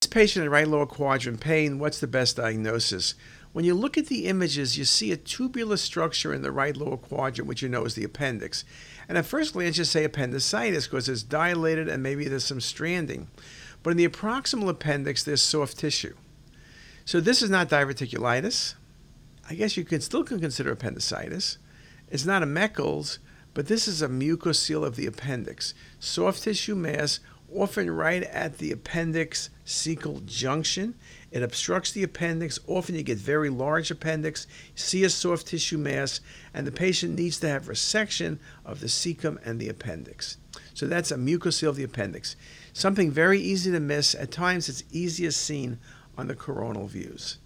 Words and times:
This 0.00 0.08
patient 0.08 0.46
in 0.46 0.50
right 0.50 0.66
lower 0.66 0.86
quadrant 0.86 1.40
pain, 1.40 1.78
what's 1.78 2.00
the 2.00 2.06
best 2.06 2.36
diagnosis? 2.36 3.14
When 3.52 3.66
you 3.66 3.74
look 3.74 3.98
at 3.98 4.06
the 4.06 4.28
images, 4.28 4.78
you 4.78 4.86
see 4.86 5.12
a 5.12 5.16
tubular 5.18 5.76
structure 5.76 6.32
in 6.32 6.40
the 6.40 6.50
right 6.50 6.74
lower 6.74 6.96
quadrant, 6.96 7.46
which 7.46 7.60
you 7.60 7.68
know 7.68 7.84
is 7.84 7.96
the 7.96 8.04
appendix. 8.04 8.64
And 9.10 9.18
at 9.18 9.26
first 9.26 9.52
glance, 9.52 9.76
you 9.76 9.84
say 9.84 10.04
appendicitis 10.04 10.86
because 10.86 11.06
it's 11.06 11.22
dilated 11.22 11.86
and 11.86 12.02
maybe 12.02 12.26
there's 12.28 12.46
some 12.46 12.62
stranding. 12.62 13.28
But 13.82 13.90
in 13.90 13.98
the 13.98 14.08
proximal 14.08 14.70
appendix, 14.70 15.22
there's 15.22 15.42
soft 15.42 15.76
tissue. 15.78 16.16
So 17.04 17.20
this 17.20 17.42
is 17.42 17.50
not 17.50 17.68
diverticulitis. 17.68 18.76
I 19.50 19.54
guess 19.54 19.76
you 19.76 19.84
could 19.84 20.02
still 20.02 20.24
consider 20.24 20.72
appendicitis. 20.72 21.58
It's 22.08 22.24
not 22.24 22.42
a 22.42 22.46
Meckel's, 22.46 23.18
but 23.52 23.66
this 23.66 23.86
is 23.86 24.00
a 24.00 24.08
mucocele 24.08 24.86
of 24.86 24.96
the 24.96 25.04
appendix. 25.04 25.74
Soft 25.98 26.44
tissue 26.44 26.74
mass, 26.74 27.20
often 27.54 27.90
right 27.90 28.22
at 28.24 28.58
the 28.58 28.72
appendix 28.72 29.50
cecal 29.64 30.24
junction. 30.24 30.94
It 31.30 31.42
obstructs 31.42 31.92
the 31.92 32.02
appendix. 32.02 32.58
Often 32.66 32.96
you 32.96 33.02
get 33.02 33.18
very 33.18 33.50
large 33.50 33.90
appendix, 33.90 34.46
see 34.74 35.04
a 35.04 35.10
soft 35.10 35.46
tissue 35.46 35.78
mass, 35.78 36.20
and 36.52 36.66
the 36.66 36.72
patient 36.72 37.16
needs 37.16 37.38
to 37.40 37.48
have 37.48 37.66
resection 37.66 38.38
of 38.64 38.80
the 38.80 38.86
cecum 38.86 39.38
and 39.44 39.60
the 39.60 39.68
appendix. 39.68 40.38
So 40.74 40.86
that's 40.86 41.10
a 41.10 41.16
mucocele 41.16 41.68
of 41.68 41.76
the 41.76 41.84
appendix. 41.84 42.36
Something 42.72 43.10
very 43.10 43.40
easy 43.40 43.70
to 43.70 43.80
miss. 43.80 44.14
At 44.14 44.30
times 44.30 44.68
it's 44.68 44.84
easiest 44.90 45.40
seen 45.40 45.78
on 46.18 46.26
the 46.26 46.34
coronal 46.34 46.86
views. 46.86 47.38